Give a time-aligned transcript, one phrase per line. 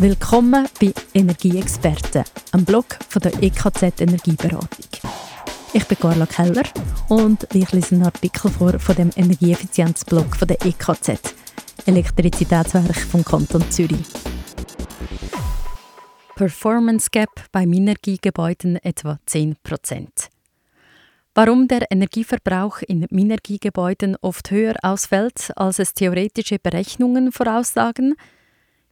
[0.00, 4.88] Willkommen bei Energieexperten, einem Blog von der EKZ Energieberatung.
[5.74, 6.62] Ich bin Carla Keller
[7.10, 11.34] und ich lese einen Artikel vor von dem Energieeffizienzblog von der EKZ,
[11.84, 14.06] Elektrizitätswerk vom Kanton Zürich.
[16.34, 20.06] Performance Gap bei Minergiegebäuden etwa 10%
[21.34, 28.14] Warum der Energieverbrauch in Minergiegebäuden oft höher ausfällt, als es theoretische Berechnungen voraussagen?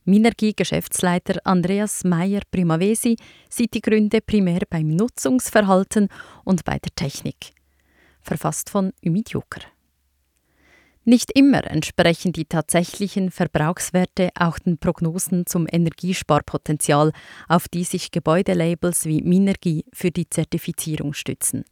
[0.09, 3.17] Minergie-Geschäftsleiter Andreas Meyer-Primavesi
[3.51, 6.09] sieht die Gründe primär beim Nutzungsverhalten
[6.45, 7.53] und bei der Technik.
[8.23, 9.61] Verfasst von Ümit Joker.
[11.05, 17.13] Nicht immer entsprechen die tatsächlichen Verbrauchswerte auch den Prognosen zum Energiesparpotenzial,
[17.47, 21.65] auf die sich Gebäudelabels wie Minergie für die Zertifizierung stützen.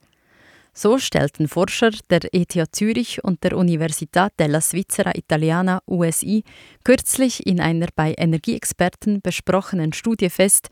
[0.78, 6.44] So stellten Forscher der ETH Zürich und der Università della Svizzera Italiana USI
[6.84, 10.68] kürzlich in einer bei Energieexperten besprochenen Studie fest,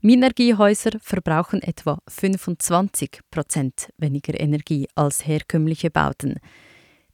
[0.00, 6.38] Minergiehäuser verbrauchen etwa 25 Prozent weniger Energie als herkömmliche Bauten.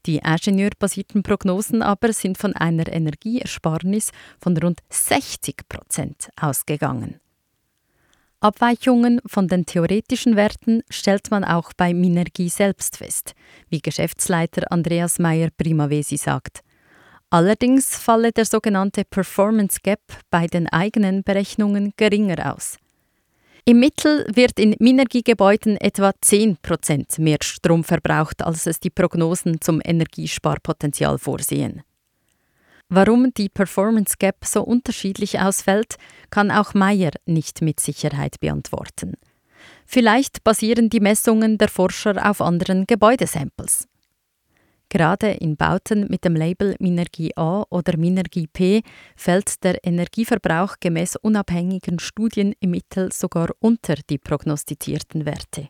[0.07, 7.19] Die ingenieurbasierten Prognosen aber sind von einer Energieersparnis von rund 60 Prozent ausgegangen.
[8.41, 13.35] Abweichungen von den theoretischen Werten stellt man auch bei Minergie selbst fest,
[13.69, 16.61] wie Geschäftsleiter Andreas Meyer-Primavesi sagt.
[17.31, 20.01] Allerdings falle der sogenannte Performance Gap
[20.31, 22.79] bei den eigenen Berechnungen geringer aus.
[23.65, 29.83] Im Mittel wird in Minergiegebäuden etwa 10% mehr Strom verbraucht, als es die Prognosen zum
[29.85, 31.83] Energiesparpotenzial vorsehen.
[32.91, 35.97] Warum die Performance Gap so unterschiedlich ausfällt,
[36.31, 39.15] kann auch Meyer nicht mit Sicherheit beantworten.
[39.85, 43.89] Vielleicht basieren die Messungen der Forscher auf anderen Gebäudesamples.
[44.91, 48.83] Gerade in Bauten mit dem Label Minergie A oder Minergie P
[49.17, 55.69] fällt der Energieverbrauch gemäß unabhängigen Studien im Mittel sogar unter die prognostizierten Werte.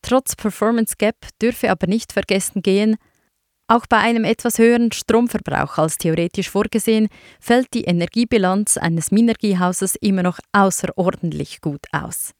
[0.00, 2.96] Trotz Performance Gap dürfe aber nicht vergessen gehen,
[3.70, 7.08] auch bei einem etwas höheren Stromverbrauch als theoretisch vorgesehen,
[7.38, 12.32] fällt die Energiebilanz eines Minergiehauses immer noch außerordentlich gut aus.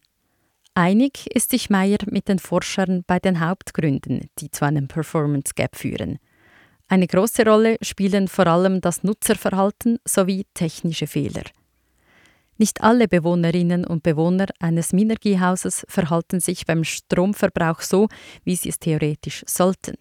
[0.74, 5.76] Einig ist sich Meyer mit den Forschern bei den Hauptgründen, die zu einem Performance Gap
[5.76, 6.18] führen.
[6.88, 11.44] Eine große Rolle spielen vor allem das Nutzerverhalten sowie technische Fehler.
[12.58, 18.08] Nicht alle Bewohnerinnen und Bewohner eines Minergiehauses verhalten sich beim Stromverbrauch so,
[18.44, 19.94] wie sie es theoretisch sollten.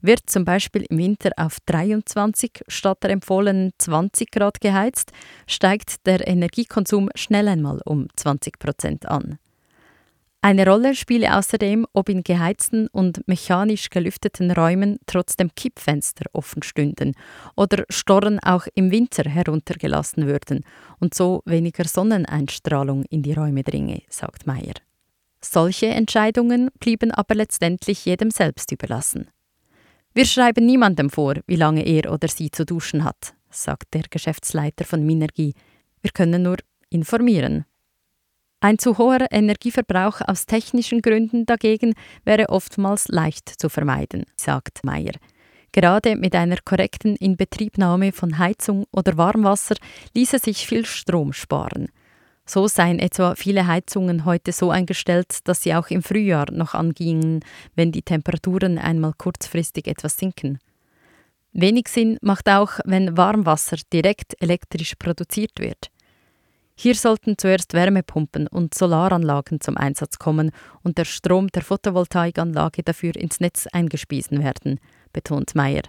[0.00, 5.12] Wird zum Beispiel im Winter auf 23 statt der empfohlenen 20 Grad geheizt,
[5.46, 9.38] steigt der Energiekonsum schnell einmal um 20 Prozent an.
[10.46, 17.14] Eine Rolle spiele außerdem, ob in geheizten und mechanisch gelüfteten Räumen trotzdem Kippfenster offen stünden
[17.56, 20.60] oder Storren auch im Winter heruntergelassen würden
[21.00, 24.74] und so weniger Sonneneinstrahlung in die Räume dringe, sagt Meyer.
[25.40, 29.28] Solche Entscheidungen blieben aber letztendlich jedem selbst überlassen.
[30.16, 34.86] Wir schreiben niemandem vor, wie lange er oder sie zu duschen hat, sagt der Geschäftsleiter
[34.86, 35.52] von Minergie.
[36.00, 36.56] Wir können nur
[36.88, 37.66] informieren.
[38.60, 41.92] Ein zu hoher Energieverbrauch aus technischen Gründen dagegen
[42.24, 45.12] wäre oftmals leicht zu vermeiden, sagt Meyer.
[45.70, 49.76] Gerade mit einer korrekten Inbetriebnahme von Heizung oder Warmwasser
[50.14, 51.88] ließe sich viel Strom sparen.
[52.48, 57.44] So seien etwa viele Heizungen heute so eingestellt, dass sie auch im Frühjahr noch angingen,
[57.74, 60.58] wenn die Temperaturen einmal kurzfristig etwas sinken.
[61.52, 65.90] Wenig Sinn macht auch, wenn Warmwasser direkt elektrisch produziert wird.
[66.78, 70.50] Hier sollten zuerst Wärmepumpen und Solaranlagen zum Einsatz kommen
[70.82, 74.78] und der Strom der Photovoltaikanlage dafür ins Netz eingespiesen werden,
[75.14, 75.82] betont Meyer.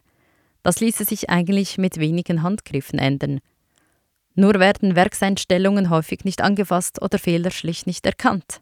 [0.63, 3.41] Das ließe sich eigentlich mit wenigen Handgriffen ändern.
[4.39, 8.61] Nur werden Werkseinstellungen häufig nicht angefasst oder Fehler schlicht nicht erkannt.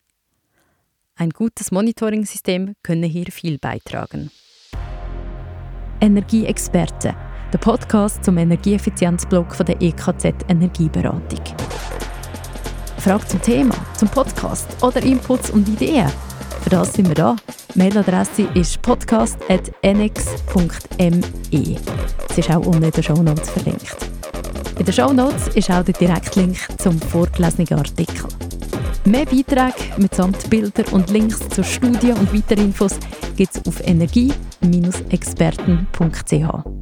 [1.17, 4.31] Ein gutes Monitoring-System könne hier viel beitragen.
[5.99, 7.13] Energieexperte,
[7.51, 11.43] der Podcast zum Energieeffizienzblog von der EKZ Energieberatung.
[12.97, 16.09] Fragen zum Thema, zum Podcast oder Inputs und Ideen?
[16.61, 17.35] Für das sind wir da.
[17.75, 19.75] Mailadresse ist podcast.nx.me.
[21.51, 24.04] Sie ist auch unten in den Show Notes verlinkt.
[24.77, 28.27] In den Show Notes ist auch der Direktlink zum vorgelesenen Artikel.
[29.05, 32.99] Mehr Beiträge mitsamt Bilder und Links zur Studie und weiteren Infos
[33.37, 36.74] gibt es auf energie-experten.ch.